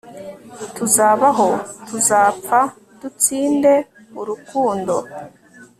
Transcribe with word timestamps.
tuzabaho, 0.75 1.49
tuzapfa, 1.87 2.59
dutsinde 2.99 3.73
urukundo 4.19 4.95